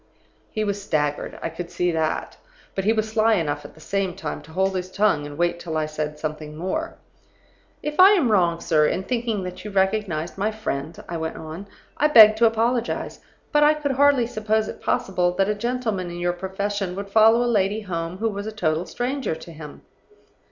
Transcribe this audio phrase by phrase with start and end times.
[0.49, 2.35] "He was staggered; I could see that.
[2.73, 5.59] But he was sly enough at the same time to hold his tongue and wait
[5.59, 6.95] till I said something more.
[7.83, 11.67] "'If I am wrong, sir, in thinking that you recognized my friend,' I went on,
[11.97, 13.19] 'I beg to apologize.
[13.51, 17.43] But I could hardly suppose it possible that a gentleman in your profession would follow
[17.43, 19.83] a lady home who was a total stranger to him.